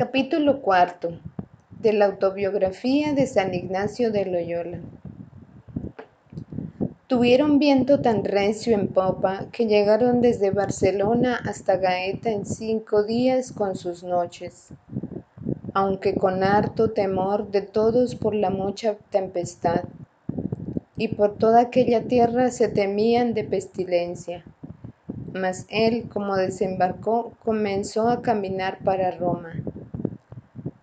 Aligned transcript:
Capítulo 0.00 0.62
cuarto 0.62 1.18
de 1.82 1.92
la 1.92 2.06
autobiografía 2.06 3.12
de 3.12 3.26
San 3.26 3.52
Ignacio 3.52 4.10
de 4.10 4.24
Loyola. 4.24 4.78
Tuvieron 7.06 7.58
viento 7.58 8.00
tan 8.00 8.24
recio 8.24 8.72
en 8.72 8.88
popa 8.88 9.44
que 9.52 9.66
llegaron 9.66 10.22
desde 10.22 10.52
Barcelona 10.52 11.38
hasta 11.44 11.76
Gaeta 11.76 12.30
en 12.30 12.46
cinco 12.46 13.02
días 13.02 13.52
con 13.52 13.76
sus 13.76 14.02
noches, 14.02 14.68
aunque 15.74 16.14
con 16.14 16.44
harto 16.44 16.92
temor 16.92 17.50
de 17.50 17.60
todos 17.60 18.14
por 18.14 18.34
la 18.34 18.48
mucha 18.48 18.94
tempestad, 19.10 19.84
y 20.96 21.08
por 21.08 21.36
toda 21.36 21.60
aquella 21.60 22.04
tierra 22.04 22.50
se 22.50 22.68
temían 22.68 23.34
de 23.34 23.44
pestilencia. 23.44 24.44
Mas 25.34 25.66
él, 25.68 26.08
como 26.08 26.36
desembarcó, 26.36 27.34
comenzó 27.44 28.08
a 28.08 28.22
caminar 28.22 28.78
para 28.82 29.10
Roma 29.10 29.52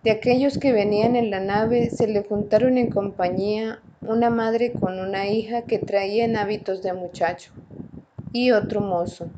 de 0.04 0.12
aquellos 0.12 0.58
que 0.58 0.72
venían 0.72 1.16
en 1.16 1.30
la 1.30 1.40
nave 1.40 1.90
se 1.90 2.06
le 2.06 2.22
juntaron 2.22 2.78
en 2.78 2.88
compañía 2.88 3.80
una 4.00 4.30
madre 4.30 4.72
con 4.72 5.00
una 5.00 5.26
hija 5.26 5.62
que 5.62 5.78
traían 5.78 6.36
hábitos 6.36 6.82
de 6.82 6.92
muchacho 6.92 7.52
y 8.32 8.52
otro 8.52 8.80
mozo. 8.80 9.28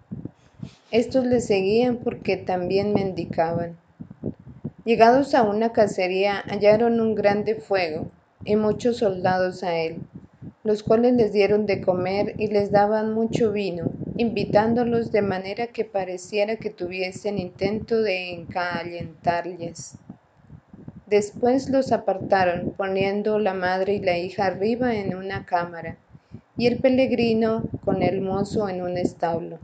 Estos 0.90 1.24
le 1.24 1.40
seguían 1.40 1.96
porque 1.96 2.36
también 2.36 2.92
mendicaban. 2.92 3.78
Llegados 4.84 5.34
a 5.34 5.42
una 5.42 5.72
cacería 5.72 6.42
hallaron 6.46 7.00
un 7.00 7.14
grande 7.14 7.54
fuego 7.54 8.10
y 8.44 8.56
muchos 8.56 8.98
soldados 8.98 9.62
a 9.62 9.78
él, 9.78 10.02
los 10.62 10.82
cuales 10.82 11.14
les 11.14 11.32
dieron 11.32 11.64
de 11.64 11.80
comer 11.80 12.34
y 12.38 12.48
les 12.48 12.70
daban 12.70 13.14
mucho 13.14 13.52
vino, 13.52 13.90
invitándolos 14.16 15.10
de 15.12 15.22
manera 15.22 15.68
que 15.68 15.84
pareciera 15.84 16.56
que 16.56 16.70
tuviesen 16.70 17.38
intento 17.38 18.02
de 18.02 18.32
encalentarles. 18.32 19.96
Después 21.10 21.68
los 21.68 21.90
apartaron, 21.90 22.72
poniendo 22.76 23.40
la 23.40 23.52
madre 23.52 23.94
y 23.94 23.98
la 23.98 24.16
hija 24.16 24.46
arriba 24.46 24.94
en 24.94 25.16
una 25.16 25.44
cámara, 25.44 25.96
y 26.56 26.68
el 26.68 26.78
peregrino 26.78 27.64
con 27.84 28.04
el 28.04 28.20
mozo 28.20 28.68
en 28.68 28.80
un 28.80 28.96
establo. 28.96 29.58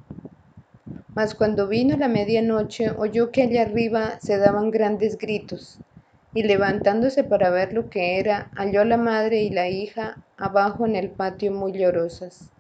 Mas 1.15 1.37
cuando 1.37 1.69
vino 1.69 1.97
la 1.97 2.09
medianoche 2.09 2.91
oyó 2.91 3.31
que 3.31 3.43
allá 3.43 3.63
arriba 3.63 4.19
se 4.19 4.39
daban 4.39 4.73
grandes 4.73 5.17
gritos, 5.17 5.79
y 6.35 6.43
levantándose 6.43 7.23
para 7.23 7.51
ver 7.51 7.73
lo 7.73 7.91
que 7.91 8.19
era, 8.19 8.51
halló 8.57 8.81
a 8.81 8.85
la 8.85 8.97
madre 8.97 9.43
y 9.43 9.51
la 9.51 9.69
hija 9.69 10.19
abajo 10.37 10.85
en 10.85 10.97
el 10.97 11.11
patio 11.11 11.53
muy 11.53 11.71
llorosas, 11.71 12.51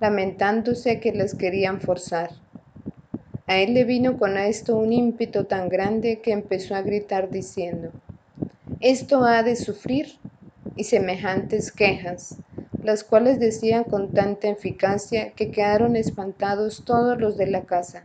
lamentándose 0.00 1.00
que 1.00 1.14
las 1.14 1.34
querían 1.34 1.80
forzar. 1.80 2.28
A 3.46 3.56
él 3.56 3.72
le 3.72 3.84
vino 3.84 4.18
con 4.18 4.36
esto 4.36 4.76
un 4.76 4.92
ímpeto 4.92 5.46
tan 5.46 5.70
grande 5.70 6.20
que 6.20 6.32
empezó 6.32 6.74
a 6.74 6.82
gritar 6.82 7.30
diciendo, 7.30 7.90
esto 8.84 9.24
ha 9.24 9.42
de 9.42 9.56
sufrir 9.56 10.18
y 10.76 10.84
semejantes 10.84 11.72
quejas, 11.72 12.36
las 12.82 13.02
cuales 13.02 13.40
decían 13.40 13.84
con 13.84 14.12
tanta 14.12 14.48
eficacia 14.48 15.30
que 15.30 15.50
quedaron 15.50 15.96
espantados 15.96 16.84
todos 16.84 17.18
los 17.18 17.38
de 17.38 17.46
la 17.46 17.62
casa, 17.62 18.02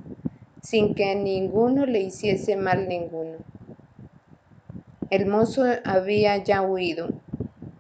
sin 0.62 0.96
que 0.96 1.14
ninguno 1.16 1.86
le 1.86 2.00
hiciese 2.00 2.56
mal 2.56 2.88
ninguno. 2.88 3.40
El 5.10 5.26
mozo 5.26 5.66
había 5.84 6.38
ya 6.38 6.62
huido. 6.62 7.10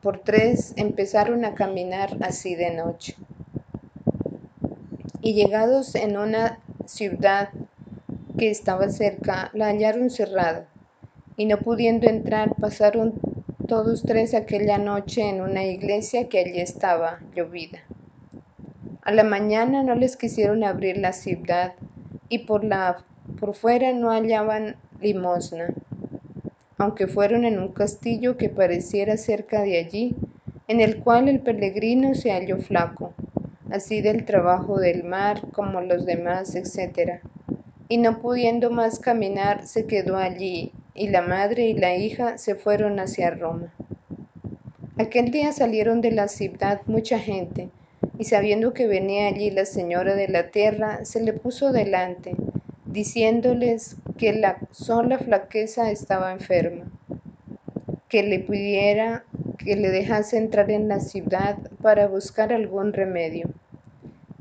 Por 0.01 0.19
tres 0.19 0.73
empezaron 0.75 1.45
a 1.45 1.55
caminar 1.55 2.17
así 2.19 2.55
de 2.55 2.71
noche. 2.71 3.15
Y 5.21 5.35
llegados 5.35 5.95
en 5.95 6.17
una 6.17 6.59
ciudad 6.85 7.47
que 8.37 8.49
estaba 8.49 8.89
cerca, 8.89 9.51
la 9.53 9.67
hallaron 9.67 10.09
cerrada 10.09 10.67
y 11.39 11.45
no 11.45 11.61
pudiendo 11.61 12.09
entrar 12.09 12.57
pasaron 12.57 13.13
todos 13.65 14.03
tres 14.03 14.33
aquella 14.33 14.77
noche 14.77 15.21
en 15.21 15.39
una 15.39 15.63
iglesia 15.63 16.27
que 16.27 16.39
allí 16.39 16.59
estaba 16.59 17.21
llovida. 17.33 17.79
A 19.03 19.13
la 19.13 19.23
mañana 19.23 19.81
no 19.81 19.95
les 19.95 20.17
quisieron 20.17 20.65
abrir 20.65 20.97
la 20.97 21.13
ciudad 21.13 21.75
y 22.27 22.39
por, 22.39 22.65
la, 22.65 23.05
por 23.39 23.55
fuera 23.55 23.93
no 23.93 24.09
hallaban 24.11 24.75
limosna, 24.99 25.73
aunque 26.77 27.07
fueron 27.07 27.45
en 27.45 27.57
un 27.57 27.69
castillo 27.69 28.35
que 28.35 28.49
pareciera 28.49 29.15
cerca 29.15 29.61
de 29.61 29.77
allí, 29.77 30.15
en 30.67 30.81
el 30.81 30.97
cual 30.97 31.29
el 31.29 31.39
peregrino 31.39 32.15
se 32.15 32.31
halló 32.31 32.57
flaco, 32.57 33.13
así 33.71 34.01
del 34.01 34.25
trabajo 34.25 34.77
del 34.77 35.05
mar 35.05 35.39
como 35.53 35.79
los 35.79 36.05
demás, 36.05 36.53
etc. 36.55 37.21
Y 37.87 37.97
no 37.97 38.19
pudiendo 38.19 38.71
más 38.71 38.99
caminar, 38.99 39.65
se 39.65 39.85
quedó 39.85 40.17
allí 40.17 40.73
y 40.99 41.07
la 41.07 41.21
madre 41.21 41.69
y 41.69 41.73
la 41.73 41.95
hija 41.95 42.37
se 42.37 42.55
fueron 42.55 42.99
hacia 42.99 43.31
Roma. 43.31 43.73
Aquel 44.97 45.31
día 45.31 45.53
salieron 45.53 46.01
de 46.01 46.11
la 46.11 46.27
ciudad 46.27 46.81
mucha 46.87 47.17
gente, 47.17 47.69
y 48.17 48.25
sabiendo 48.25 48.73
que 48.73 48.85
venía 48.85 49.27
allí 49.27 49.49
la 49.49 49.63
señora 49.63 50.13
de 50.15 50.27
la 50.27 50.51
tierra, 50.51 51.05
se 51.05 51.23
le 51.23 51.31
puso 51.31 51.71
delante, 51.71 52.35
diciéndoles 52.85 53.95
que 54.17 54.33
la 54.33 54.57
sola 54.71 55.17
flaqueza 55.17 55.89
estaba 55.89 56.33
enferma, 56.33 56.91
que 58.09 58.23
le 58.23 58.39
pidiera 58.39 59.23
que 59.57 59.77
le 59.77 59.91
dejase 59.91 60.37
entrar 60.37 60.69
en 60.69 60.89
la 60.89 60.99
ciudad 60.99 61.57
para 61.81 62.09
buscar 62.09 62.51
algún 62.51 62.91
remedio. 62.91 63.47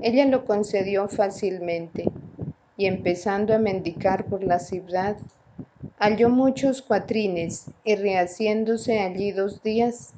Ella 0.00 0.26
lo 0.26 0.44
concedió 0.44 1.08
fácilmente, 1.08 2.10
y 2.76 2.86
empezando 2.86 3.54
a 3.54 3.58
mendicar 3.58 4.24
por 4.24 4.42
la 4.42 4.58
ciudad, 4.58 5.16
halló 5.98 6.30
muchos 6.30 6.80
cuatrines 6.82 7.70
y 7.84 7.96
rehaciéndose 7.96 9.00
allí 9.00 9.32
dos 9.32 9.62
días, 9.62 10.14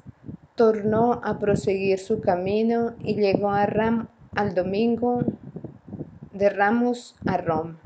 tornó 0.55 1.21
a 1.23 1.39
proseguir 1.39 1.97
su 1.97 2.21
camino 2.21 2.93
y 3.03 3.15
llegó 3.15 3.49
a 3.49 3.65
Ram 3.65 4.07
al 4.35 4.53
domingo 4.53 5.23
de 6.33 6.49
Ramos 6.49 7.15
a 7.25 7.37
Roma, 7.37 7.79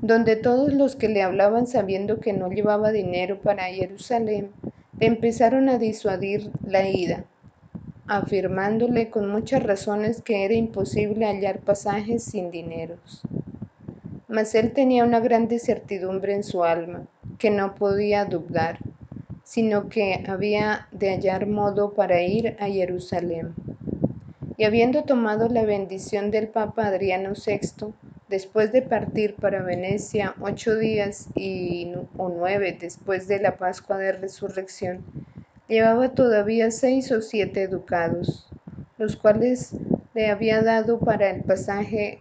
donde 0.00 0.36
todos 0.36 0.72
los 0.72 0.94
que 0.94 1.08
le 1.08 1.22
hablaban 1.22 1.66
sabiendo 1.66 2.20
que 2.20 2.32
no 2.32 2.48
llevaba 2.48 2.92
dinero 2.92 3.40
para 3.40 3.64
Jerusalén, 3.64 4.52
empezaron 5.00 5.68
a 5.68 5.78
disuadir 5.78 6.50
la 6.64 6.88
ida, 6.88 7.24
afirmándole 8.06 9.10
con 9.10 9.28
muchas 9.28 9.62
razones 9.64 10.22
que 10.22 10.44
era 10.44 10.54
imposible 10.54 11.26
hallar 11.26 11.58
pasajes 11.58 12.24
sin 12.24 12.50
dineros. 12.50 13.22
Mas 14.28 14.54
él 14.54 14.72
tenía 14.72 15.04
una 15.04 15.20
grande 15.20 15.58
certidumbre 15.58 16.34
en 16.34 16.44
su 16.44 16.62
alma, 16.62 17.06
que 17.38 17.50
no 17.50 17.74
podía 17.74 18.26
dudar, 18.26 18.78
sino 19.42 19.88
que 19.88 20.22
había 20.28 20.86
de 20.92 21.08
hallar 21.08 21.46
modo 21.46 21.94
para 21.94 22.20
ir 22.20 22.54
a 22.60 22.66
Jerusalén. 22.66 23.54
Y 24.58 24.64
habiendo 24.64 25.04
tomado 25.04 25.48
la 25.48 25.64
bendición 25.64 26.30
del 26.30 26.48
Papa 26.48 26.88
Adriano 26.88 27.32
VI, 27.32 27.94
después 28.28 28.70
de 28.70 28.82
partir 28.82 29.34
para 29.36 29.62
Venecia 29.62 30.34
ocho 30.40 30.76
días 30.76 31.28
y, 31.34 31.92
o 32.18 32.28
nueve 32.28 32.76
después 32.78 33.28
de 33.28 33.40
la 33.40 33.56
Pascua 33.56 33.96
de 33.96 34.12
Resurrección, 34.12 35.02
llevaba 35.68 36.10
todavía 36.10 36.70
seis 36.70 37.10
o 37.12 37.22
siete 37.22 37.66
ducados, 37.66 38.46
los 38.98 39.16
cuales 39.16 39.74
le 40.14 40.28
había 40.28 40.62
dado 40.62 40.98
para 40.98 41.30
el 41.30 41.44
pasaje 41.44 42.18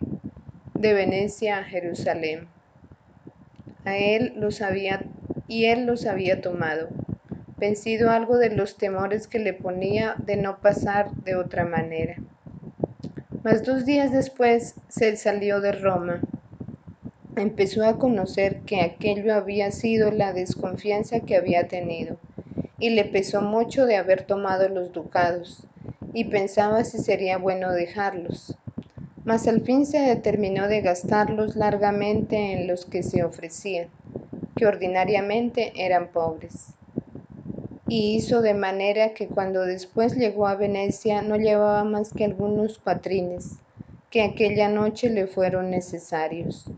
de 0.80 0.94
Venecia 0.94 1.58
a 1.58 1.64
Jerusalén. 1.64 2.48
A 3.84 3.98
él 3.98 4.34
los 4.36 4.62
había 4.62 5.04
y 5.48 5.66
él 5.66 5.88
los 5.88 6.06
había 6.06 6.40
tomado, 6.40 6.90
vencido 7.58 8.12
algo 8.12 8.38
de 8.38 8.52
los 8.52 8.78
temores 8.78 9.28
que 9.28 9.40
le 9.40 9.54
ponía 9.54 10.16
de 10.20 10.38
no 10.38 10.60
pasar 10.60 11.10
de 11.24 11.36
otra 11.36 11.66
manera. 11.66 12.18
Mas 13.44 13.64
dos 13.64 13.86
días 13.86 14.12
después 14.12 14.76
se 14.88 15.16
salió 15.16 15.62
de 15.62 15.72
Roma. 15.72 16.22
Empezó 17.36 17.84
a 17.84 17.98
conocer 17.98 18.62
que 18.62 18.82
aquello 18.82 19.34
había 19.34 19.72
sido 19.72 20.12
la 20.12 20.32
desconfianza 20.32 21.22
que 21.22 21.36
había 21.36 21.68
tenido, 21.68 22.18
y 22.78 22.92
le 22.92 23.06
pesó 23.06 23.42
mucho 23.42 23.88
de 23.88 23.96
haber 23.96 24.24
tomado 24.24 24.70
los 24.70 24.92
ducados, 24.92 25.66
y 26.14 26.26
pensaba 26.26 26.84
si 26.84 27.00
sería 27.00 27.40
bueno 27.40 27.72
dejarlos 27.72 28.57
mas 29.28 29.46
al 29.50 29.60
fin 29.60 29.86
se 29.86 30.00
determinó 30.00 30.70
de 30.70 30.80
gastarlos 30.80 31.58
largamente 31.58 32.54
en 32.54 32.66
los 32.66 32.86
que 32.86 33.04
se 33.04 33.26
ofrecían, 33.26 33.90
que 34.56 34.66
ordinariamente 34.66 35.74
eran 35.76 36.14
pobres. 36.14 36.78
Y 37.90 38.16
hizo 38.16 38.42
de 38.42 38.54
manera 38.54 39.14
que 39.14 39.28
cuando 39.28 39.66
después 39.66 40.16
llegó 40.16 40.48
a 40.48 40.56
Venecia 40.56 41.22
no 41.24 41.36
llevaba 41.36 41.84
más 41.84 42.14
que 42.14 42.24
algunos 42.24 42.80
patrines, 42.80 43.58
que 44.12 44.22
aquella 44.22 44.70
noche 44.70 45.10
le 45.10 45.28
fueron 45.28 45.72
necesarios. 45.72 46.72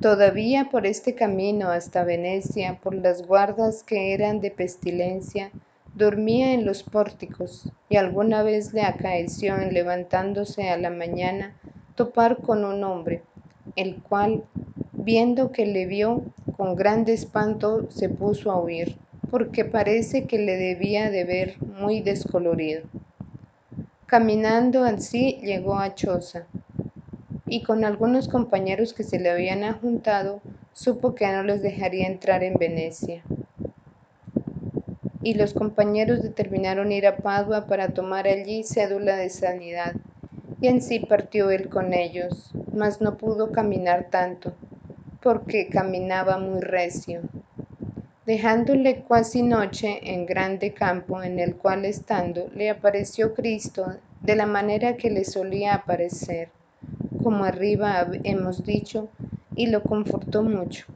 Todavía 0.00 0.70
por 0.70 0.86
este 0.86 1.14
camino 1.14 1.68
hasta 1.68 2.02
Venecia, 2.04 2.80
por 2.82 2.94
las 2.94 3.26
guardas 3.26 3.82
que 3.82 4.14
eran 4.14 4.40
de 4.40 4.50
pestilencia, 4.50 5.52
dormía 5.94 6.52
en 6.52 6.66
los 6.66 6.82
pórticos 6.82 7.72
y 7.88 7.96
alguna 7.96 8.42
vez 8.42 8.72
le 8.72 8.82
acaeció 8.82 9.58
en 9.60 9.72
levantándose 9.72 10.68
a 10.68 10.76
la 10.76 10.90
mañana 10.90 11.54
topar 11.94 12.38
con 12.38 12.64
un 12.64 12.82
hombre, 12.82 13.22
el 13.76 14.02
cual, 14.02 14.44
viendo 14.92 15.52
que 15.52 15.66
le 15.66 15.86
vio 15.86 16.24
con 16.56 16.74
grande 16.74 17.12
espanto 17.12 17.90
se 17.90 18.08
puso 18.08 18.50
a 18.50 18.60
huir, 18.60 18.96
porque 19.30 19.64
parece 19.64 20.26
que 20.26 20.38
le 20.38 20.56
debía 20.56 21.10
de 21.10 21.24
ver 21.24 21.54
muy 21.62 22.00
descolorido. 22.00 22.82
Caminando 24.06 24.84
así 24.84 25.38
llegó 25.42 25.78
a 25.78 25.94
Choza, 25.94 26.46
y 27.46 27.62
con 27.62 27.84
algunos 27.84 28.28
compañeros 28.28 28.94
que 28.94 29.04
se 29.04 29.18
le 29.18 29.30
habían 29.30 29.78
juntado, 29.78 30.40
supo 30.72 31.14
que 31.14 31.26
no 31.28 31.42
les 31.44 31.62
dejaría 31.62 32.06
entrar 32.06 32.42
en 32.42 32.54
Venecia. 32.54 33.22
Y 35.24 35.34
los 35.34 35.54
compañeros 35.54 36.22
determinaron 36.22 36.92
ir 36.92 37.06
a 37.06 37.16
Padua 37.22 37.66
para 37.66 37.88
tomar 37.94 38.28
allí 38.28 38.62
cédula 38.62 39.16
de 39.16 39.30
sanidad, 39.30 39.96
y 40.60 40.68
en 40.68 40.82
sí 40.82 41.00
partió 41.00 41.50
él 41.50 41.70
con 41.70 41.94
ellos, 41.94 42.54
mas 42.74 43.00
no 43.00 43.16
pudo 43.16 43.50
caminar 43.50 44.10
tanto, 44.10 44.52
porque 45.22 45.70
caminaba 45.70 46.36
muy 46.36 46.60
recio. 46.60 47.22
Dejándole 48.26 49.02
cuasi 49.02 49.42
noche 49.42 49.98
en 50.12 50.26
grande 50.26 50.74
campo 50.74 51.22
en 51.22 51.38
el 51.38 51.56
cual 51.56 51.86
estando 51.86 52.48
le 52.54 52.68
apareció 52.70 53.32
Cristo 53.34 53.96
de 54.20 54.36
la 54.36 54.46
manera 54.46 54.98
que 54.98 55.10
le 55.10 55.24
solía 55.24 55.74
aparecer, 55.74 56.50
como 57.22 57.44
arriba 57.44 58.10
hemos 58.24 58.62
dicho, 58.62 59.08
y 59.54 59.68
lo 59.68 59.84
confortó 59.84 60.42
mucho. 60.42 60.86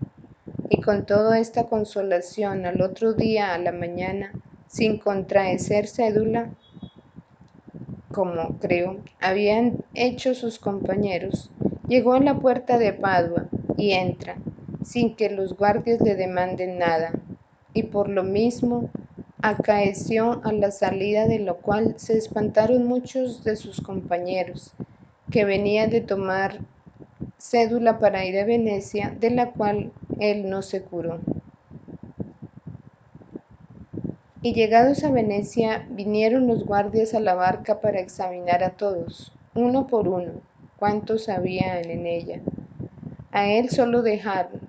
Y 0.71 0.81
con 0.81 1.07
toda 1.07 1.39
esta 1.39 1.65
consolación 1.65 2.67
al 2.67 2.83
otro 2.83 3.15
día 3.15 3.55
a 3.55 3.59
la 3.59 3.73
mañana, 3.73 4.33
sin 4.67 4.99
contraecer 4.99 5.87
cédula, 5.87 6.51
como 8.13 8.59
creo 8.59 8.99
habían 9.21 9.85
hecho 9.95 10.35
sus 10.35 10.59
compañeros, 10.59 11.51
llegó 11.89 12.15
a 12.15 12.21
la 12.21 12.39
puerta 12.39 12.77
de 12.77 12.93
Padua 12.93 13.47
y 13.77 13.93
entra, 13.93 14.37
sin 14.85 15.17
que 15.17 15.31
los 15.31 15.57
guardias 15.57 16.01
le 16.01 16.15
demanden 16.15 16.79
nada, 16.79 17.13
y 17.73 17.85
por 17.85 18.09
lo 18.09 18.23
mismo 18.23 18.91
acaeció 19.41 20.41
a 20.45 20.53
la 20.53 20.71
salida 20.71 21.27
de 21.27 21.39
lo 21.39 21.59
cual 21.59 21.95
se 21.97 22.19
espantaron 22.19 22.87
muchos 22.87 23.45
de 23.45 23.57
sus 23.57 23.81
compañeros, 23.81 24.75
que 25.31 25.45
venían 25.45 25.91
de 25.91 26.01
tomar 26.01 26.59
cédula 27.39 27.99
para 27.99 28.25
ir 28.25 28.39
a 28.39 28.45
Venecia, 28.45 29.15
de 29.19 29.31
la 29.31 29.53
cual 29.53 29.93
él 30.21 30.51
no 30.51 30.63
se 30.63 30.83
curó. 30.83 31.21
Y 34.43 34.55
llegados 34.55 35.03
a 35.05 35.11
Venecia, 35.11 35.87
vinieron 35.91 36.47
los 36.47 36.65
guardias 36.65 37.15
a 37.15 37.21
la 37.21 37.35
barca 37.35 37.81
para 37.81 38.01
examinar 38.01 38.63
a 38.63 38.71
todos, 38.71 39.33
uno 39.55 39.87
por 39.87 40.09
uno, 40.09 40.33
cuántos 40.79 41.29
había 41.29 41.81
en 41.81 42.07
ella. 42.07 42.41
A 43.33 43.47
él 43.49 43.69
solo 43.71 44.03
dejaron, 44.03 44.61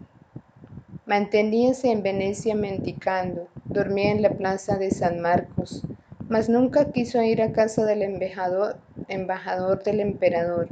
Manteníase 1.05 1.91
en 1.91 2.03
Venecia 2.03 2.53
mendicando, 2.53 3.47
dormía 3.65 4.11
en 4.11 4.21
la 4.21 4.29
plaza 4.29 4.77
de 4.77 4.91
San 4.91 5.19
Marcos, 5.21 5.81
mas 6.27 6.49
nunca 6.49 6.91
quiso 6.91 7.19
ir 7.23 7.41
a 7.41 7.51
casa 7.51 7.83
del 7.83 8.03
embajador, 8.03 8.77
embajador 9.07 9.81
del 9.81 10.01
emperador, 10.01 10.67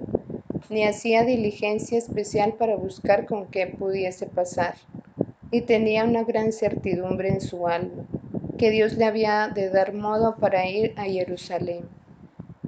ni 0.69 0.83
hacía 0.83 1.23
diligencia 1.23 1.97
especial 1.97 2.53
para 2.53 2.75
buscar 2.75 3.25
con 3.25 3.47
qué 3.47 3.67
pudiese 3.67 4.25
pasar, 4.25 4.75
y 5.51 5.61
tenía 5.61 6.03
una 6.03 6.23
gran 6.23 6.51
certidumbre 6.51 7.29
en 7.29 7.41
su 7.41 7.67
alma, 7.67 8.05
que 8.57 8.71
Dios 8.71 8.97
le 8.97 9.05
había 9.05 9.47
de 9.47 9.69
dar 9.69 9.93
modo 9.93 10.35
para 10.35 10.67
ir 10.67 10.93
a 10.97 11.03
Jerusalén. 11.03 11.85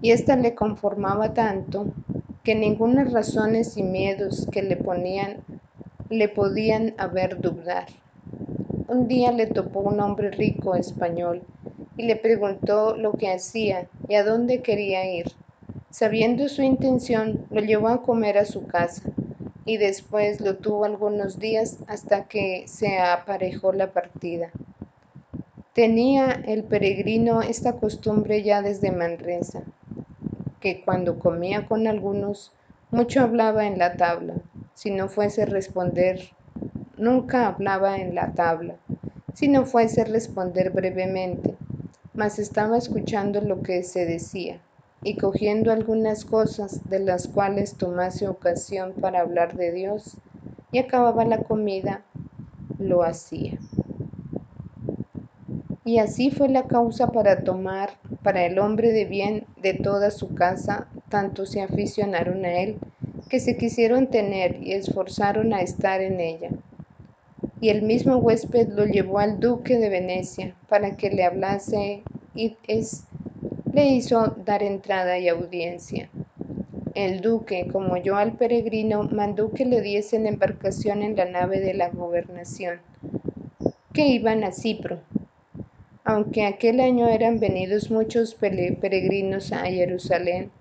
Y 0.02 0.12
ésta 0.12 0.36
le 0.36 0.56
conformaba 0.56 1.34
tanto 1.34 1.88
que 2.44 2.56
ningunas 2.56 3.12
razones 3.12 3.76
y 3.78 3.84
miedos 3.84 4.48
que 4.52 4.62
le 4.62 4.78
ponían 4.78 5.44
le 6.10 6.28
podían 6.28 6.96
haber 6.98 7.40
dudar. 7.40 7.88
Un 8.88 9.08
día 9.08 9.32
le 9.32 9.46
topó 9.46 9.82
un 9.82 10.00
hombre 10.00 10.32
rico 10.32 10.74
español 10.74 11.44
y 11.98 12.04
le 12.04 12.16
preguntó 12.16 12.98
lo 12.98 13.14
que 13.14 13.32
hacía 13.32 13.88
y 14.08 14.16
a 14.16 14.24
dónde 14.24 14.64
quería 14.64 15.06
ir. 15.14 15.28
Sabiendo 15.92 16.48
su 16.50 16.62
intención, 16.62 17.48
lo 17.50 17.62
llevó 17.62 17.88
a 17.88 18.04
comer 18.04 18.38
a 18.38 18.46
su 18.46 18.68
casa 18.68 19.10
y 19.66 19.78
después 19.78 20.40
lo 20.40 20.58
tuvo 20.58 20.86
algunos 20.86 21.40
días 21.40 21.80
hasta 21.88 22.26
que 22.26 22.68
se 22.68 23.00
aparejó 23.00 23.74
la 23.74 23.92
partida. 23.92 24.52
Tenía 25.74 26.32
el 26.46 26.64
peregrino 26.64 27.42
esta 27.42 27.74
costumbre 27.74 28.44
ya 28.44 28.62
desde 28.62 28.92
Manresa, 28.92 29.64
que 30.62 30.82
cuando 30.82 31.18
comía 31.18 31.66
con 31.66 31.88
algunos, 31.88 32.52
mucho 32.92 33.22
hablaba 33.22 33.66
en 33.66 33.80
la 33.80 33.98
tabla, 33.98 34.36
si 34.76 34.92
no 34.92 35.10
fuese 35.10 35.48
responder, 35.48 36.22
nunca 36.98 37.48
hablaba 37.48 37.98
en 37.98 38.14
la 38.14 38.34
tabla, 38.36 38.76
si 39.34 39.48
no 39.48 39.66
fuese 39.66 40.06
responder 40.06 40.70
brevemente, 40.70 41.56
mas 42.14 42.38
estaba 42.38 42.78
escuchando 42.78 43.42
lo 43.42 43.64
que 43.64 43.82
se 43.82 44.06
decía 44.06 44.60
y 45.04 45.18
cogiendo 45.18 45.72
algunas 45.72 46.26
cosas 46.26 46.90
de 46.90 47.00
las 47.00 47.28
cuales 47.28 47.76
tomase 47.76 48.28
ocasión 48.28 48.94
para 49.00 49.22
hablar 49.22 49.56
de 49.56 49.72
Dios, 49.72 50.18
y 50.72 50.80
acababa 50.80 51.26
la 51.26 51.44
comida, 51.44 52.02
lo 52.80 53.04
hacía. 53.04 53.58
Y 55.86 55.98
así 55.98 56.30
fue 56.30 56.50
la 56.50 56.68
causa 56.68 57.12
para 57.12 57.44
tomar 57.44 57.92
para 58.24 58.46
el 58.46 58.60
hombre 58.60 58.92
de 58.92 59.06
bien 59.06 59.46
de 59.62 59.74
toda 59.74 60.12
su 60.12 60.36
casa, 60.36 60.88
tanto 61.10 61.46
se 61.46 61.62
aficionaron 61.62 62.46
a 62.46 62.60
él 62.60 62.78
que 63.30 63.40
se 63.40 63.58
quisieron 63.58 64.08
tener 64.08 64.62
y 64.62 64.74
esforzaron 64.74 65.54
a 65.54 65.62
estar 65.62 66.02
en 66.02 66.20
ella. 66.20 66.50
Y 67.62 67.70
el 67.70 67.84
mismo 67.84 68.18
huésped 68.18 68.70
lo 68.70 68.86
llevó 68.86 69.20
al 69.20 69.40
duque 69.40 69.78
de 69.78 69.90
Venecia 69.90 70.56
para 70.68 70.98
que 70.98 71.10
le 71.10 71.24
hablase 71.24 72.04
y 72.36 72.58
es, 72.68 73.04
le 73.80 73.88
hizo 73.88 74.36
dar 74.46 74.62
entrada 74.62 75.20
y 75.20 75.30
audiencia. 75.30 76.10
El 76.96 77.22
duque, 77.22 77.70
como 77.72 77.96
yo 77.96 78.18
al 78.18 78.34
peregrino, 78.34 79.04
mandó 79.04 79.54
que 79.54 79.64
le 79.64 79.80
diesen 79.80 80.28
embarcación 80.28 81.02
en 81.02 81.16
la 81.16 81.24
nave 81.24 81.62
de 81.62 81.74
la 81.74 81.88
gobernación, 81.90 82.82
que 83.94 84.08
iban 84.08 84.44
a 84.44 84.52
Cipro, 84.52 85.00
aunque 86.04 86.46
aquel 86.46 86.82
año 86.82 87.08
eran 87.08 87.40
venidos 87.40 87.90
muchos 87.90 88.36
peregrinos 88.36 89.54
a 89.54 89.66
Jerusalén 89.68 90.52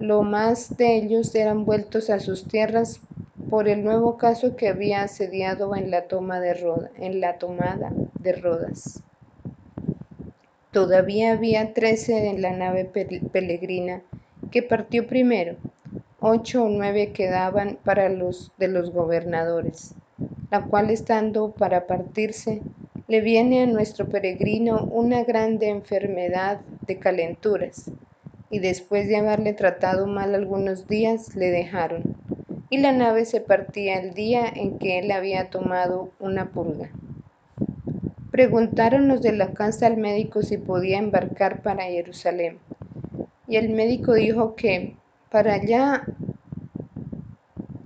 lo 0.00 0.22
más 0.22 0.76
de 0.76 0.96
ellos 0.96 1.34
eran 1.36 1.64
vueltos 1.64 2.10
a 2.10 2.18
sus 2.18 2.48
tierras 2.48 3.00
por 3.48 3.68
el 3.68 3.84
nuevo 3.84 4.18
caso 4.18 4.56
que 4.56 4.68
había 4.68 5.02
asediado 5.02 5.76
en 5.76 5.90
la, 5.90 6.08
toma 6.08 6.40
de 6.40 6.58
en 6.96 7.20
la 7.20 7.38
tomada 7.38 7.92
de 8.18 8.32
Rodas. 8.32 9.04
Todavía 10.74 11.30
había 11.30 11.72
trece 11.72 12.26
en 12.28 12.42
la 12.42 12.50
nave 12.50 12.84
peregrina 12.84 14.02
que 14.50 14.60
partió 14.60 15.06
primero, 15.06 15.54
ocho 16.18 16.64
o 16.64 16.68
nueve 16.68 17.12
quedaban 17.12 17.78
para 17.84 18.08
los 18.08 18.50
de 18.58 18.66
los 18.66 18.90
gobernadores, 18.90 19.94
la 20.50 20.64
cual 20.64 20.90
estando 20.90 21.52
para 21.52 21.86
partirse, 21.86 22.60
le 23.06 23.20
viene 23.20 23.62
a 23.62 23.66
nuestro 23.66 24.08
peregrino 24.08 24.88
una 24.90 25.22
grande 25.22 25.68
enfermedad 25.68 26.60
de 26.88 26.98
calenturas, 26.98 27.92
y 28.50 28.58
después 28.58 29.06
de 29.06 29.18
haberle 29.18 29.52
tratado 29.52 30.08
mal 30.08 30.34
algunos 30.34 30.88
días 30.88 31.36
le 31.36 31.52
dejaron, 31.52 32.02
y 32.68 32.78
la 32.78 32.90
nave 32.90 33.26
se 33.26 33.40
partía 33.40 34.00
el 34.00 34.12
día 34.12 34.52
en 34.52 34.76
que 34.80 34.98
él 34.98 35.12
había 35.12 35.50
tomado 35.50 36.10
una 36.18 36.50
purga. 36.50 36.90
Preguntaron 38.34 39.06
los 39.06 39.22
de 39.22 39.30
la 39.30 39.54
casa 39.54 39.86
al 39.86 39.96
médico 39.96 40.42
si 40.42 40.56
podía 40.56 40.98
embarcar 40.98 41.62
para 41.62 41.84
Jerusalén, 41.84 42.58
y 43.46 43.54
el 43.54 43.68
médico 43.68 44.14
dijo 44.14 44.56
que 44.56 44.96
para 45.30 45.54
allá 45.54 46.04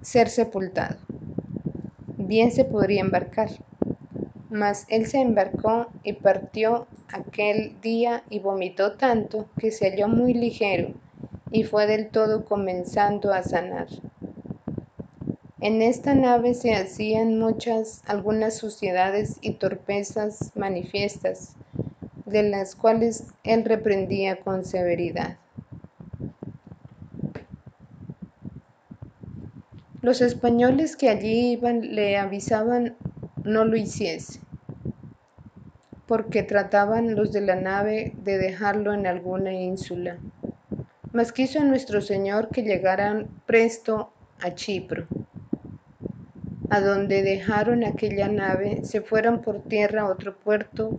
ser 0.00 0.30
sepultado. 0.30 0.96
Bien 2.16 2.50
se 2.50 2.64
podría 2.64 3.02
embarcar. 3.02 3.50
Mas 4.48 4.86
él 4.88 5.04
se 5.04 5.20
embarcó 5.20 5.88
y 6.02 6.14
partió 6.14 6.86
aquel 7.12 7.78
día 7.82 8.22
y 8.30 8.38
vomitó 8.38 8.92
tanto 8.92 9.50
que 9.58 9.70
se 9.70 9.90
halló 9.90 10.08
muy 10.08 10.32
ligero 10.32 10.94
y 11.50 11.64
fue 11.64 11.86
del 11.86 12.08
todo 12.08 12.46
comenzando 12.46 13.34
a 13.34 13.42
sanar. 13.42 13.88
En 15.60 15.82
esta 15.82 16.14
nave 16.14 16.54
se 16.54 16.76
hacían 16.76 17.36
muchas, 17.40 18.02
algunas 18.06 18.56
suciedades 18.56 19.38
y 19.40 19.54
torpezas 19.54 20.52
manifiestas, 20.54 21.56
de 22.26 22.44
las 22.44 22.76
cuales 22.76 23.24
él 23.42 23.64
reprendía 23.64 24.36
con 24.36 24.64
severidad. 24.64 25.36
Los 30.00 30.20
españoles 30.20 30.96
que 30.96 31.08
allí 31.08 31.50
iban 31.50 31.92
le 31.96 32.16
avisaban 32.18 32.94
no 33.42 33.64
lo 33.64 33.76
hiciese, 33.76 34.38
porque 36.06 36.44
trataban 36.44 37.16
los 37.16 37.32
de 37.32 37.40
la 37.40 37.56
nave 37.56 38.14
de 38.18 38.38
dejarlo 38.38 38.94
en 38.94 39.08
alguna 39.08 39.52
ínsula. 39.52 40.18
Mas 41.12 41.32
quiso 41.32 41.64
nuestro 41.64 42.00
Señor 42.00 42.50
que 42.50 42.62
llegaran 42.62 43.26
presto 43.44 44.12
a 44.40 44.54
Chipro. 44.54 45.08
A 46.70 46.80
donde 46.80 47.22
dejaron 47.22 47.84
aquella 47.84 48.28
nave, 48.28 48.84
se 48.84 49.00
fueron 49.00 49.40
por 49.40 49.62
tierra 49.62 50.02
a 50.02 50.10
otro 50.10 50.36
puerto 50.36 50.98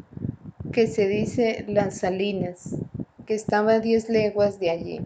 que 0.71 0.87
se 0.87 1.07
dice 1.07 1.65
Las 1.67 1.99
Salinas, 1.99 2.75
que 3.25 3.35
estaba 3.35 3.73
a 3.73 3.79
diez 3.79 4.09
leguas 4.09 4.59
de 4.59 4.71
allí, 4.71 5.01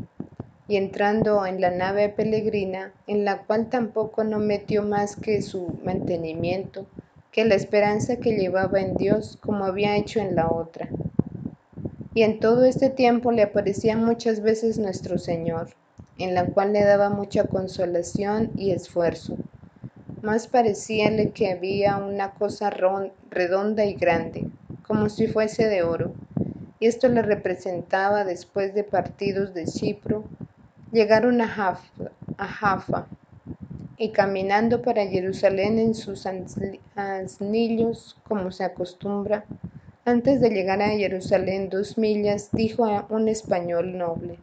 y 0.68 0.78
entrando 0.78 1.46
en 1.46 1.60
la 1.60 1.72
nave 1.72 2.10
peregrina, 2.10 2.94
en 3.08 3.26
la 3.26 3.44
cual 3.44 3.70
tampoco 3.70 4.24
no 4.24 4.40
metió 4.40 4.84
más 4.84 5.16
que 5.16 5.42
su 5.42 5.80
mantenimiento, 5.84 6.86
que 7.32 7.44
la 7.44 7.56
esperanza 7.56 8.18
que 8.18 8.38
llevaba 8.38 8.80
en 8.80 8.96
Dios 8.96 9.38
como 9.42 9.66
había 9.66 9.98
hecho 9.98 10.20
en 10.20 10.36
la 10.36 10.50
otra. 10.50 10.88
Y 12.14 12.22
en 12.22 12.40
todo 12.40 12.64
este 12.64 12.90
tiempo 12.90 13.32
le 13.32 13.42
aparecía 13.42 13.98
muchas 13.98 14.42
veces 14.42 14.78
nuestro 14.78 15.18
Señor, 15.18 15.70
en 16.20 16.36
la 16.36 16.46
cual 16.46 16.74
le 16.74 16.84
daba 16.84 17.10
mucha 17.10 17.46
consolación 17.46 18.52
y 18.56 18.72
esfuerzo. 18.72 19.36
Más 20.24 20.48
parecíale 20.48 21.32
que 21.32 21.52
había 21.52 21.98
una 21.98 22.32
cosa 22.32 22.70
redonda 22.70 23.84
y 23.84 23.94
grande, 23.96 24.48
como 24.88 25.10
si 25.10 25.28
fuese 25.28 25.68
de 25.68 25.84
oro, 25.84 26.14
y 26.80 26.88
esto 26.88 27.10
le 27.10 27.22
representaba 27.22 28.24
después 28.24 28.74
de 28.74 28.86
partidos 28.86 29.54
de 29.54 29.66
Chipro, 29.66 30.24
llegaron 30.94 31.42
a 31.42 31.50
Jaffa, 31.50 32.12
a 32.38 33.06
y 33.98 34.12
caminando 34.12 34.82
para 34.82 35.06
Jerusalén 35.06 35.78
en 35.78 35.94
sus 35.94 36.26
asnillos, 36.96 38.18
como 38.26 38.50
se 38.52 38.64
acostumbra, 38.64 39.44
antes 40.06 40.40
de 40.40 40.52
llegar 40.52 40.82
a 40.82 40.92
Jerusalén 40.92 41.68
dos 41.70 41.98
millas, 41.98 42.50
dijo 42.54 42.86
a 42.86 43.06
un 43.10 43.28
español 43.28 43.98
noble, 43.98 44.40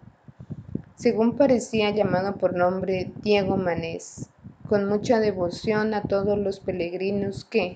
según 0.94 1.38
parecía 1.38 1.88
llamado 1.88 2.36
por 2.36 2.54
nombre 2.54 3.10
Diego 3.22 3.56
Manés, 3.56 4.28
con 4.70 4.88
mucha 4.88 5.18
devoción 5.18 5.94
a 5.94 6.02
todos 6.02 6.38
los 6.38 6.60
peregrinos 6.60 7.44
que, 7.44 7.74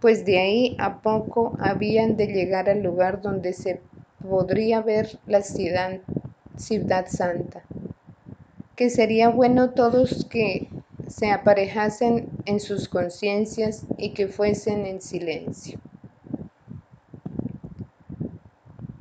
pues 0.00 0.24
de 0.24 0.40
ahí 0.40 0.76
a 0.80 1.00
poco 1.00 1.56
habían 1.60 2.16
de 2.16 2.26
llegar 2.26 2.68
al 2.68 2.82
lugar 2.82 3.22
donde 3.22 3.52
se 3.52 3.80
podría 4.28 4.80
ver 4.80 5.20
la 5.28 5.42
ciudad, 5.42 6.00
ciudad 6.56 7.06
santa, 7.06 7.62
que 8.74 8.90
sería 8.90 9.28
bueno 9.28 9.70
todos 9.70 10.24
que 10.24 10.68
se 11.06 11.30
aparejasen 11.30 12.28
en 12.44 12.58
sus 12.58 12.88
conciencias 12.88 13.86
y 13.96 14.10
que 14.10 14.26
fuesen 14.26 14.84
en 14.84 15.00
silencio. 15.00 15.78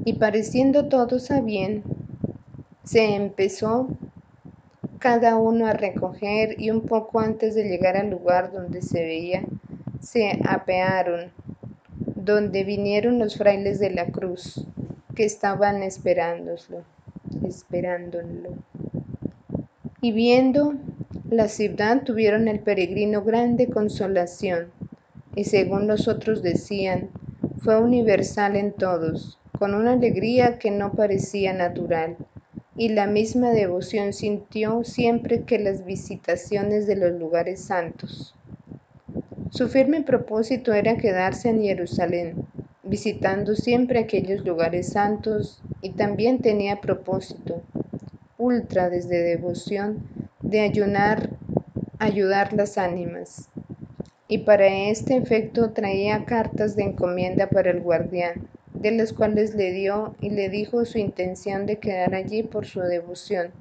Y 0.05 0.13
pareciendo 0.13 0.89
todos 0.89 1.31
a 1.31 1.41
bien, 1.41 1.81
se 2.83 3.15
empezó 3.15 3.87
cada 5.05 5.35
uno 5.37 5.67
a 5.67 5.73
recoger 5.73 6.59
y 6.59 6.71
un 6.71 6.81
poco 6.81 7.19
antes 7.19 7.53
de 7.53 7.65
llegar 7.65 7.95
al 7.95 8.09
lugar 8.09 8.51
donde 8.51 8.81
se 8.81 9.03
veía, 9.03 9.43
se 10.01 10.39
apearon, 10.43 11.31
donde 12.15 12.63
vinieron 12.63 13.19
los 13.19 13.37
frailes 13.37 13.77
de 13.77 13.91
la 13.91 14.07
cruz, 14.07 14.65
que 15.13 15.23
estaban 15.23 15.83
esperándolo, 15.83 16.83
esperándolo. 17.47 18.49
Y 20.01 20.11
viendo 20.11 20.73
la 21.29 21.49
ciudad 21.49 22.01
tuvieron 22.01 22.47
el 22.47 22.61
peregrino 22.61 23.21
grande 23.21 23.67
consolación, 23.67 24.71
y 25.35 25.43
según 25.43 25.85
los 25.85 26.07
otros 26.07 26.41
decían, 26.41 27.11
fue 27.59 27.79
universal 27.79 28.55
en 28.55 28.73
todos, 28.73 29.37
con 29.59 29.75
una 29.75 29.91
alegría 29.91 30.57
que 30.57 30.71
no 30.71 30.93
parecía 30.93 31.53
natural, 31.53 32.17
y 32.77 32.89
la 32.89 33.07
misma 33.07 33.51
devoción 33.51 34.11
sintió 34.11 34.83
siempre 34.83 35.43
que 35.43 35.59
las 35.59 35.85
visitaciones 35.85 36.87
de 36.87 36.97
los 36.97 37.13
lugares 37.13 37.63
santos. 37.63 38.35
Su 39.49 39.69
firme 39.69 40.01
propósito 40.01 40.73
era 40.73 40.97
quedarse 40.97 41.49
en 41.49 41.61
Jerusalén, 41.61 42.35
visitando 42.83 43.55
siempre 43.55 43.99
aquellos 43.99 44.45
lugares 44.45 44.89
santos, 44.89 45.61
y 45.81 45.91
también 45.91 46.39
tenía 46.39 46.81
propósito, 46.81 47.61
ultra 48.37 48.89
desde 48.89 49.21
devoción, 49.21 49.99
de 50.41 50.59
ayunar, 50.59 51.29
ayudar 51.99 52.53
las 52.53 52.77
ánimas. 52.77 53.49
Y 54.27 54.39
para 54.39 54.67
este 54.67 55.15
efecto 55.15 55.71
traía 55.71 56.25
cartas 56.25 56.75
de 56.75 56.83
encomienda 56.83 57.47
para 57.47 57.71
el 57.71 57.81
guardián, 57.81 58.49
de 58.81 58.91
las 58.91 59.13
cuales 59.13 59.55
le 59.55 59.71
dio 59.71 60.15
y 60.21 60.29
le 60.29 60.49
dijo 60.49 60.85
su 60.85 60.97
intención 60.97 61.65
de 61.65 61.79
quedar 61.79 62.13
allí 62.13 62.43
por 62.43 62.65
su 62.65 62.81
devoción, 62.81 63.51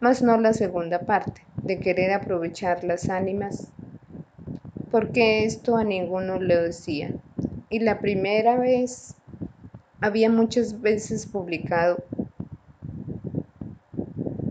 mas 0.00 0.22
no 0.22 0.38
la 0.38 0.52
segunda 0.52 1.00
parte, 1.00 1.42
de 1.62 1.78
querer 1.78 2.12
aprovechar 2.12 2.84
las 2.84 3.08
ánimas, 3.08 3.68
porque 4.90 5.44
esto 5.44 5.76
a 5.76 5.84
ninguno 5.84 6.40
le 6.40 6.56
decía. 6.56 7.12
Y 7.68 7.80
la 7.80 8.00
primera 8.00 8.58
vez 8.58 9.14
había 10.00 10.30
muchas 10.30 10.80
veces 10.80 11.26
publicado. 11.26 12.02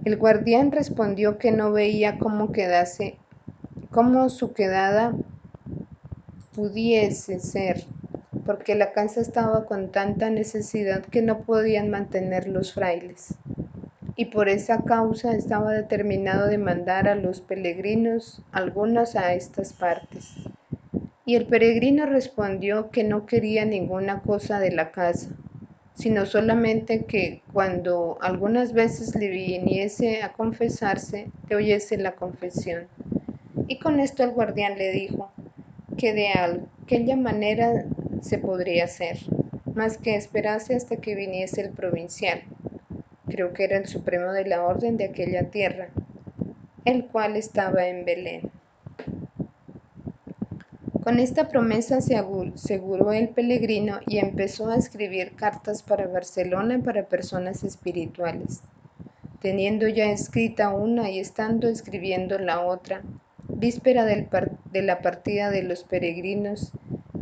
El 0.06 0.18
guardián 0.18 0.72
respondió 0.72 1.38
que 1.38 1.52
no 1.52 1.72
veía 1.72 2.18
cómo 2.18 2.52
quedase, 2.52 3.18
cómo 3.92 4.30
su 4.30 4.54
quedada 4.54 5.14
pudiese 6.54 7.40
ser 7.40 7.84
porque 8.50 8.74
la 8.74 8.94
casa 8.94 9.22
estaba 9.22 9.66
con 9.66 9.92
tanta 9.92 10.32
necesidad 10.32 11.06
que 11.06 11.22
no 11.22 11.44
podían 11.44 11.92
mantener 11.92 12.48
los 12.48 12.74
frailes. 12.74 13.36
Y 14.16 14.26
por 14.26 14.50
esa 14.50 14.86
causa 14.86 15.36
estaba 15.36 15.72
determinado 15.72 16.48
de 16.48 16.58
mandar 16.58 17.08
a 17.08 17.14
los 17.14 17.42
peregrinos 17.42 18.42
algunos 18.52 19.16
a 19.16 19.36
estas 19.36 19.74
partes. 19.74 20.34
Y 21.28 21.36
el 21.36 21.46
peregrino 21.46 22.08
respondió 22.08 22.90
que 22.90 23.04
no 23.04 23.28
quería 23.28 23.66
ninguna 23.66 24.24
cosa 24.24 24.60
de 24.60 24.72
la 24.72 24.90
casa, 24.90 25.30
sino 25.94 26.26
solamente 26.26 27.06
que 27.06 27.44
cuando 27.54 28.18
algunas 28.20 28.74
veces 28.74 29.16
le 29.16 29.28
viniese 29.28 30.24
a 30.24 30.34
confesarse, 30.34 31.28
le 31.50 31.56
oyese 31.56 31.98
la 31.98 32.14
confesión. 32.14 32.88
Y 33.68 33.78
con 33.78 34.00
esto 34.00 34.24
el 34.24 34.32
guardián 34.32 34.76
le 34.80 34.90
dijo 34.90 35.32
que 36.00 36.14
de 36.14 36.30
aquella 36.30 37.16
manera 37.16 37.86
se 38.22 38.38
podría 38.38 38.86
hacer, 38.86 39.18
más 39.74 39.98
que 39.98 40.16
esperase 40.16 40.76
hasta 40.76 40.98
que 40.98 41.16
viniese 41.16 41.62
el 41.62 41.72
provincial, 41.72 42.42
creo 43.28 43.54
que 43.54 43.64
era 43.64 43.78
el 43.78 43.88
supremo 43.88 44.34
de 44.34 44.46
la 44.46 44.64
orden 44.64 44.98
de 44.98 45.06
aquella 45.06 45.50
tierra, 45.50 45.90
el 46.86 47.06
cual 47.06 47.36
estaba 47.36 47.88
en 47.88 48.06
Belén. 48.06 48.52
Con 51.04 51.18
esta 51.20 51.48
promesa 51.48 52.02
se 52.02 52.18
aseguró 52.18 53.14
el 53.14 53.30
peregrino 53.30 54.00
y 54.06 54.20
empezó 54.20 54.70
a 54.70 54.76
escribir 54.76 55.34
cartas 55.36 55.82
para 55.82 56.08
Barcelona 56.08 56.82
para 56.84 57.08
personas 57.08 57.64
espirituales. 57.64 58.62
Teniendo 59.42 59.88
ya 59.88 60.12
escrita 60.12 60.70
una 60.70 61.10
y 61.10 61.20
estando 61.20 61.70
escribiendo 61.70 62.38
la 62.38 62.60
otra, 62.60 63.02
víspera 63.48 64.06
de 64.06 64.82
la 64.82 65.02
partida 65.02 65.50
de 65.50 65.64
los 65.64 65.84
peregrinos, 65.84 66.74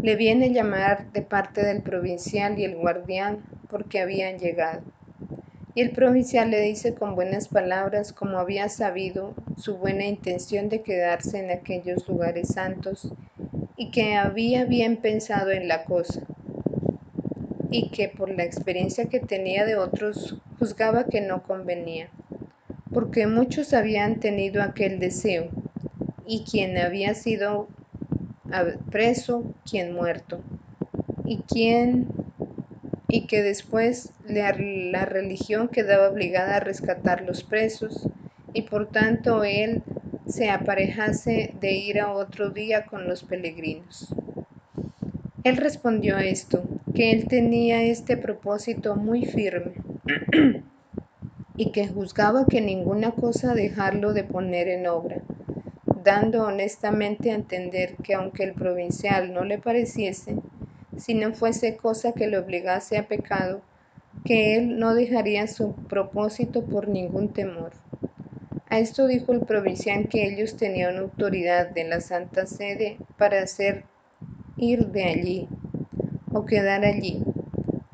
le 0.01 0.15
viene 0.15 0.53
llamar 0.53 1.11
de 1.11 1.21
parte 1.21 1.63
del 1.63 1.81
provincial 1.81 2.59
y 2.59 2.65
el 2.65 2.75
guardián 2.75 3.43
porque 3.69 3.99
habían 3.99 4.37
llegado. 4.37 4.81
Y 5.73 5.81
el 5.81 5.91
provincial 5.91 6.49
le 6.49 6.61
dice 6.61 6.93
con 6.93 7.15
buenas 7.15 7.47
palabras 7.47 8.13
como 8.13 8.39
había 8.39 8.69
sabido 8.69 9.33
su 9.57 9.77
buena 9.77 10.05
intención 10.05 10.69
de 10.69 10.81
quedarse 10.81 11.39
en 11.39 11.51
aquellos 11.51 12.07
lugares 12.07 12.49
santos 12.49 13.11
y 13.75 13.91
que 13.91 14.15
había 14.15 14.65
bien 14.65 14.97
pensado 14.97 15.51
en 15.51 15.67
la 15.67 15.83
cosa 15.83 16.21
y 17.69 17.89
que 17.89 18.07
por 18.07 18.29
la 18.29 18.43
experiencia 18.43 19.05
que 19.05 19.19
tenía 19.19 19.65
de 19.65 19.75
otros 19.75 20.35
juzgaba 20.57 21.05
que 21.05 21.21
no 21.21 21.43
convenía, 21.43 22.09
porque 22.93 23.27
muchos 23.27 23.73
habían 23.73 24.19
tenido 24.19 24.63
aquel 24.63 24.99
deseo 24.99 25.49
y 26.25 26.43
quien 26.43 26.77
había 26.77 27.13
sido 27.13 27.67
preso, 28.91 29.43
quien 29.69 29.93
muerto, 29.93 30.39
y 31.25 31.37
quien 31.39 32.07
y 33.09 33.25
que 33.27 33.41
después 33.41 34.11
la, 34.27 34.53
la 34.57 35.05
religión 35.05 35.69
quedaba 35.69 36.09
obligada 36.09 36.57
a 36.57 36.59
rescatar 36.59 37.21
los 37.21 37.43
presos, 37.43 38.07
y 38.53 38.63
por 38.63 38.87
tanto 38.87 39.43
él 39.43 39.81
se 40.27 40.49
aparejase 40.49 41.53
de 41.59 41.71
ir 41.73 41.99
a 41.99 42.11
otro 42.11 42.49
día 42.49 42.85
con 42.85 43.07
los 43.07 43.23
peregrinos. 43.23 44.07
Él 45.43 45.57
respondió 45.57 46.17
esto, 46.17 46.63
que 46.93 47.11
él 47.11 47.27
tenía 47.27 47.83
este 47.83 48.17
propósito 48.17 48.95
muy 48.95 49.25
firme 49.25 49.73
y 51.57 51.71
que 51.71 51.87
juzgaba 51.87 52.45
que 52.45 52.59
ninguna 52.59 53.11
cosa 53.11 53.53
dejarlo 53.53 54.13
de 54.13 54.23
poner 54.25 54.67
en 54.67 54.87
obra, 54.87 55.21
dando 56.09 56.43
honestamente 56.51 57.31
a 57.31 57.35
entender 57.35 57.89
que 58.03 58.13
aunque 58.15 58.43
el 58.43 58.55
provincial 58.55 59.33
no 59.33 59.43
le 59.45 59.57
pareciese, 59.59 60.39
si 60.95 61.13
no 61.13 61.33
fuese 61.33 61.77
cosa 61.77 62.13
que 62.15 62.27
le 62.27 62.37
obligase 62.39 62.97
a 62.97 63.07
pecado, 63.07 63.55
que 64.25 64.55
él 64.57 64.79
no 64.79 64.95
dejaría 64.95 65.47
su 65.47 65.65
propósito 65.87 66.67
por 66.67 66.87
ningún 66.87 67.33
temor, 67.33 67.73
A 68.67 68.77
esto 68.79 69.07
dijo 69.07 69.33
el 69.33 69.41
provincial 69.45 70.09
que 70.09 70.25
ellos 70.27 70.57
tenían 70.57 70.97
autoridad 70.97 71.71
de 71.73 71.85
la 71.85 71.99
Santa 71.99 72.45
Sede 72.45 73.01
para 73.17 73.41
hacer 73.41 73.85
ir 74.57 74.87
de 74.89 75.05
allí 75.05 75.49
o 76.31 76.45
quedar 76.45 76.85
allí 76.85 77.27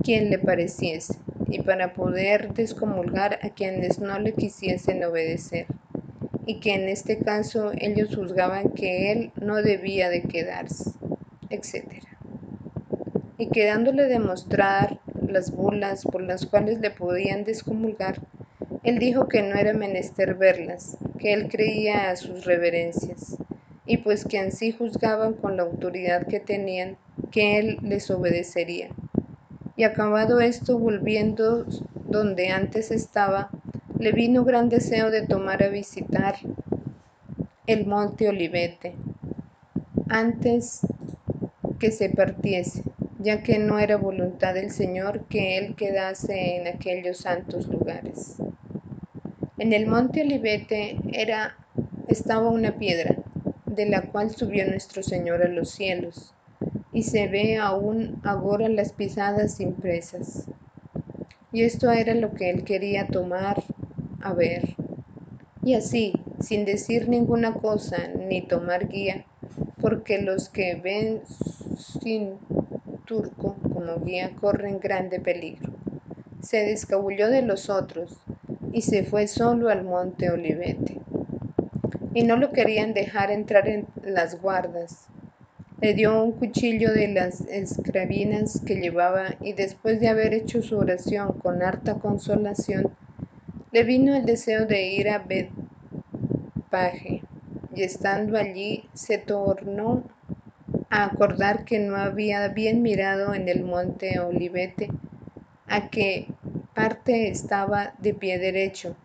quien 0.03 0.29
le 0.29 0.39
pareciese 0.39 1.19
y 1.49 1.59
para 1.61 1.93
poder 1.93 2.53
descomulgar 2.53 3.39
a 3.43 3.51
quienes 3.51 3.99
no 3.99 4.19
le 4.19 4.35
quisiesen 4.35 5.03
obedecer 5.05 5.67
y 6.45 6.59
que 6.59 6.73
en 6.73 6.89
este 6.89 7.19
caso 7.19 7.71
ellos 7.77 8.15
juzgaban 8.15 8.69
que 8.71 9.11
él 9.11 9.31
no 9.39 9.61
debía 9.61 10.09
de 10.09 10.23
quedarse, 10.23 10.91
etc. 11.49 12.03
Y 13.37 13.49
quedándole 13.49 14.07
demostrar 14.07 14.99
las 15.27 15.51
bulas 15.51 16.03
por 16.03 16.21
las 16.21 16.45
cuales 16.45 16.79
le 16.79 16.91
podían 16.91 17.43
descomulgar, 17.43 18.19
él 18.83 18.99
dijo 18.99 19.27
que 19.27 19.41
no 19.41 19.55
era 19.55 19.73
menester 19.73 20.35
verlas, 20.35 20.97
que 21.17 21.33
él 21.33 21.47
creía 21.49 22.09
a 22.09 22.15
sus 22.15 22.45
reverencias, 22.45 23.37
y 23.85 23.97
pues 23.97 24.25
que 24.25 24.39
así 24.39 24.71
juzgaban 24.71 25.33
con 25.33 25.57
la 25.57 25.63
autoridad 25.63 26.27
que 26.27 26.39
tenían, 26.39 26.97
que 27.31 27.59
él 27.59 27.79
les 27.81 28.11
obedecería. 28.11 28.89
Y 29.75 29.85
acabado 29.85 30.39
esto, 30.41 30.77
volviendo 30.77 31.65
donde 32.07 32.49
antes 32.49 32.91
estaba, 32.91 33.49
le 34.03 34.11
vino 34.11 34.43
gran 34.43 34.67
deseo 34.67 35.11
de 35.11 35.25
tomar 35.25 35.63
a 35.63 35.69
visitar 35.69 36.35
el 37.67 37.85
monte 37.85 38.27
Olivete 38.27 38.95
antes 40.09 40.81
que 41.79 41.89
se 41.89 42.09
partiese, 42.09 42.83
ya 43.19 43.41
que 43.43 43.59
no 43.59 43.79
era 43.79 43.95
voluntad 43.95 44.55
del 44.55 44.71
Señor 44.71 45.23
que 45.29 45.57
él 45.57 45.75
quedase 45.75 46.57
en 46.57 46.67
aquellos 46.67 47.19
santos 47.19 47.69
lugares. 47.69 48.35
En 49.57 49.71
el 49.71 49.87
monte 49.87 50.23
Olivete 50.23 50.97
era, 51.13 51.55
estaba 52.09 52.49
una 52.49 52.73
piedra, 52.73 53.15
de 53.65 53.85
la 53.85 54.01
cual 54.01 54.31
subió 54.31 54.67
nuestro 54.67 55.01
Señor 55.01 55.43
a 55.43 55.47
los 55.47 55.69
cielos, 55.69 56.33
y 56.91 57.03
se 57.03 57.29
ve 57.29 57.55
aún 57.55 58.19
ahora 58.25 58.67
las 58.67 58.91
pisadas 58.91 59.61
impresas. 59.61 60.49
Y 61.53 61.63
esto 61.63 61.89
era 61.89 62.13
lo 62.15 62.33
que 62.33 62.49
él 62.49 62.65
quería 62.65 63.07
tomar 63.07 63.63
a 64.23 64.33
ver. 64.33 64.75
Y 65.63 65.75
así, 65.75 66.13
sin 66.39 66.65
decir 66.65 67.07
ninguna 67.07 67.53
cosa 67.53 68.07
ni 68.07 68.41
tomar 68.41 68.87
guía, 68.87 69.25
porque 69.79 70.17
los 70.17 70.49
que 70.49 70.75
ven 70.75 71.21
sin 72.01 72.37
turco 73.05 73.55
como 73.61 74.03
guía 74.03 74.31
corren 74.39 74.79
grande 74.79 75.19
peligro. 75.19 75.71
Se 76.41 76.57
descabulló 76.65 77.29
de 77.29 77.41
los 77.41 77.69
otros 77.69 78.17
y 78.71 78.81
se 78.81 79.03
fue 79.03 79.27
solo 79.27 79.69
al 79.69 79.83
monte 79.83 80.29
Olivete. 80.29 80.99
Y 82.13 82.23
no 82.23 82.37
lo 82.37 82.51
querían 82.51 82.93
dejar 82.93 83.31
entrar 83.31 83.67
en 83.67 83.87
las 84.03 84.41
guardas. 84.41 85.07
Le 85.81 85.93
dio 85.93 86.23
un 86.23 86.31
cuchillo 86.33 86.93
de 86.93 87.09
las 87.09 87.41
escravinas 87.41 88.61
que 88.65 88.75
llevaba 88.75 89.35
y 89.41 89.53
después 89.53 89.99
de 89.99 90.07
haber 90.07 90.33
hecho 90.33 90.61
su 90.61 90.77
oración 90.77 91.33
con 91.39 91.61
harta 91.61 91.95
consolación, 91.95 92.91
le 93.73 93.83
vino 93.83 94.15
el 94.15 94.25
deseo 94.25 94.67
de 94.67 94.85
ir 94.85 95.09
a 95.09 95.17
Betpaje, 96.69 97.23
y 97.75 97.81
estando 97.81 98.37
allí 98.37 98.85
se 98.93 99.17
tornó 99.17 100.03
a 100.91 101.05
acordar 101.05 101.65
que 101.65 101.79
no 101.79 101.95
había 101.95 102.47
bien 102.49 102.83
mirado 102.83 103.33
en 103.33 103.49
el 103.49 103.63
monte 103.63 104.19
Olivete 104.19 104.89
a 105.67 105.89
qué 105.89 106.27
parte 106.75 107.29
estaba 107.29 107.95
de 107.97 108.13
pie 108.13 108.37
derecho 108.37 108.95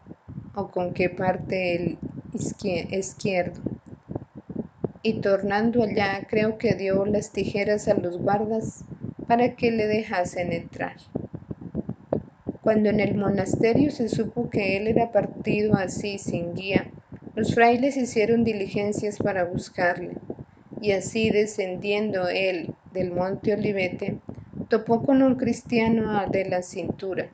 o 0.55 0.71
con 0.71 0.93
qué 0.93 1.09
parte 1.09 1.75
el 1.75 1.97
izquierdo. 2.91 3.63
Y 5.03 5.23
tornando 5.23 5.83
allá, 5.83 6.27
creo 6.29 6.59
que 6.59 6.75
dio 6.75 7.07
las 7.07 7.33
tijeras 7.33 7.89
a 7.89 7.95
los 7.95 8.19
guardas 8.19 8.85
para 9.27 9.57
que 9.57 9.71
le 9.71 9.87
dejasen 9.87 10.53
entrar. 10.53 10.97
Cuando 12.69 12.91
en 12.91 13.01
el 13.01 13.15
monasterio 13.15 13.91
se 13.91 14.11
supo 14.11 14.51
que 14.51 14.77
él 14.77 14.89
era 14.89 15.11
partido 15.11 15.75
así 15.75 16.19
sin 16.19 16.53
guía, 16.55 16.87
los 17.35 17.55
frailes 17.55 17.97
hicieron 17.97 18.45
diligencias 18.45 19.21
para 19.21 19.45
buscarle, 19.45 20.19
y 20.83 20.91
así 20.93 21.31
descendiendo 21.31 22.29
él 22.29 22.75
del 22.93 23.11
monte 23.13 23.55
Olivete, 23.55 24.19
topó 24.69 25.03
con 25.03 25.23
un 25.23 25.37
cristiano 25.37 26.29
de 26.31 26.45
la 26.45 26.61
cintura, 26.61 27.31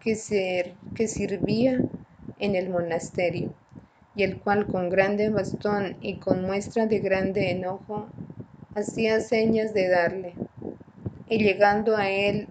que, 0.00 0.14
ser, 0.16 0.72
que 0.94 1.08
sirvía 1.08 1.82
en 2.38 2.54
el 2.54 2.70
monasterio, 2.70 3.50
y 4.16 4.22
el 4.22 4.38
cual 4.38 4.66
con 4.66 4.88
grande 4.88 5.28
bastón 5.28 5.98
y 6.00 6.14
con 6.20 6.40
muestra 6.40 6.86
de 6.86 7.00
grande 7.00 7.50
enojo 7.50 8.08
hacía 8.74 9.20
señas 9.20 9.74
de 9.74 9.88
darle, 9.88 10.32
y 11.28 11.36
llegando 11.36 11.98
a 11.98 12.08
él 12.08 12.48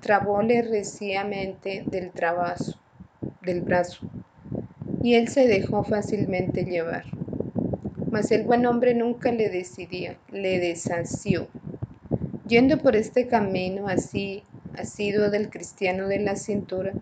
trabóle 0.00 0.62
reciamente 0.62 1.84
del 1.86 2.10
trabazo, 2.10 2.80
del 3.42 3.60
brazo, 3.60 4.10
y 5.02 5.14
él 5.14 5.28
se 5.28 5.46
dejó 5.46 5.84
fácilmente 5.84 6.64
llevar. 6.64 7.04
Mas 8.10 8.32
el 8.32 8.44
buen 8.44 8.66
hombre 8.66 8.94
nunca 8.94 9.30
le 9.30 9.48
decidía, 9.50 10.16
le 10.32 10.58
desació. 10.58 11.48
Yendo 12.48 12.78
por 12.78 12.96
este 12.96 13.28
camino 13.28 13.88
así, 13.88 14.42
asido 14.76 15.30
del 15.30 15.50
cristiano 15.50 16.08
de 16.08 16.18
la 16.18 16.34
cintura, 16.36 16.92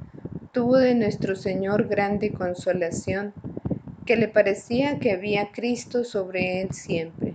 tuvo 0.53 0.77
de 0.77 0.95
nuestro 0.95 1.37
Señor 1.37 1.89
grande 1.89 2.33
consolación, 2.33 3.33
que 4.05 4.17
le 4.17 4.29
parecía 4.29 4.99
que 4.99 5.13
había 5.13 5.53
Cristo 5.53 6.05
sobre 6.05 6.61
él 6.61 6.73
siempre. 6.73 7.35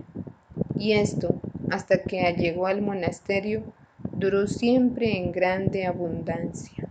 Y 0.78 0.92
esto, 0.92 1.40
hasta 1.70 1.98
que 1.98 2.20
llegó 2.36 2.66
al 2.66 2.82
monasterio, 2.82 3.62
duró 4.14 4.46
siempre 4.46 5.16
en 5.16 5.30
grande 5.32 5.86
abundancia. 5.86 6.83